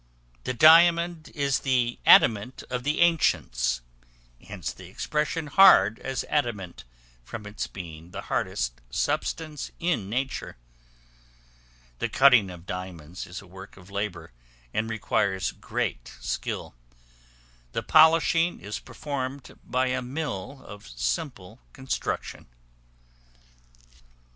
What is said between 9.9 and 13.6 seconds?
nature. The cutting of diamonds is a